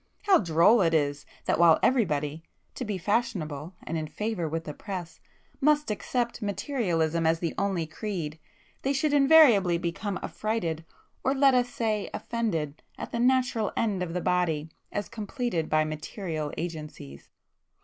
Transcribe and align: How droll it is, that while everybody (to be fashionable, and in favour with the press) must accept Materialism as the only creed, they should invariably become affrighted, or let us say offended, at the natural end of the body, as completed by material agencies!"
How 0.23 0.39
droll 0.39 0.81
it 0.81 0.95
is, 0.95 1.27
that 1.45 1.59
while 1.59 1.77
everybody 1.83 2.41
(to 2.73 2.83
be 2.83 2.97
fashionable, 2.97 3.75
and 3.83 3.99
in 3.99 4.07
favour 4.07 4.49
with 4.49 4.63
the 4.63 4.73
press) 4.73 5.19
must 5.59 5.91
accept 5.91 6.41
Materialism 6.41 7.27
as 7.27 7.37
the 7.37 7.53
only 7.55 7.85
creed, 7.85 8.39
they 8.81 8.93
should 8.93 9.13
invariably 9.13 9.77
become 9.77 10.17
affrighted, 10.23 10.85
or 11.23 11.35
let 11.35 11.53
us 11.53 11.69
say 11.69 12.09
offended, 12.15 12.81
at 12.97 13.11
the 13.11 13.19
natural 13.19 13.71
end 13.77 14.01
of 14.01 14.15
the 14.15 14.21
body, 14.21 14.71
as 14.91 15.07
completed 15.07 15.69
by 15.69 15.83
material 15.83 16.51
agencies!" 16.57 17.29